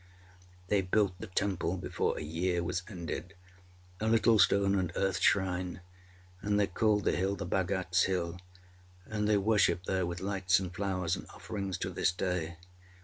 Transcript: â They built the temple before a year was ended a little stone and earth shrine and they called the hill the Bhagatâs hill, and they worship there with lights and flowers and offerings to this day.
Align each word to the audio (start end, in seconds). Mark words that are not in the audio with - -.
â 0.01 0.03
They 0.69 0.81
built 0.81 1.13
the 1.19 1.27
temple 1.27 1.77
before 1.77 2.17
a 2.17 2.23
year 2.23 2.63
was 2.63 2.81
ended 2.89 3.35
a 3.99 4.07
little 4.07 4.39
stone 4.39 4.73
and 4.79 4.91
earth 4.95 5.19
shrine 5.19 5.81
and 6.41 6.59
they 6.59 6.65
called 6.65 7.03
the 7.03 7.11
hill 7.15 7.35
the 7.35 7.45
Bhagatâs 7.45 8.05
hill, 8.05 8.39
and 9.05 9.27
they 9.29 9.37
worship 9.37 9.83
there 9.83 10.07
with 10.07 10.19
lights 10.19 10.57
and 10.59 10.73
flowers 10.73 11.15
and 11.15 11.27
offerings 11.35 11.77
to 11.77 11.91
this 11.91 12.11
day. 12.11 12.57